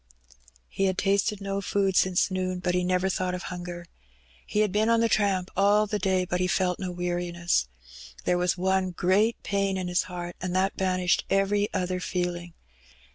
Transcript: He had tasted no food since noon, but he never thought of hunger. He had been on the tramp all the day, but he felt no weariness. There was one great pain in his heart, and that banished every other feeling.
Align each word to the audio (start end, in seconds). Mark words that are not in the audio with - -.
He 0.67 0.85
had 0.85 0.97
tasted 0.97 1.41
no 1.41 1.61
food 1.61 1.95
since 1.95 2.31
noon, 2.31 2.57
but 2.57 2.73
he 2.73 2.83
never 2.83 3.07
thought 3.07 3.35
of 3.35 3.43
hunger. 3.43 3.85
He 4.47 4.61
had 4.61 4.71
been 4.71 4.89
on 4.89 4.99
the 4.99 5.07
tramp 5.07 5.51
all 5.55 5.85
the 5.85 5.99
day, 5.99 6.25
but 6.25 6.39
he 6.39 6.47
felt 6.47 6.79
no 6.79 6.91
weariness. 6.91 7.67
There 8.25 8.39
was 8.39 8.57
one 8.57 8.89
great 8.89 9.43
pain 9.43 9.77
in 9.77 9.87
his 9.87 10.01
heart, 10.09 10.35
and 10.41 10.55
that 10.55 10.75
banished 10.75 11.23
every 11.29 11.71
other 11.71 11.99
feeling. 11.99 12.55